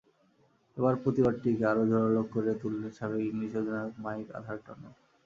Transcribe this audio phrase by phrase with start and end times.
[0.77, 4.91] এবার প্রতিবাদটিকে আরও জোরাল করে তুললেন সাবেক ইংলিশ অধিনায়ক মাইক আথারটনও।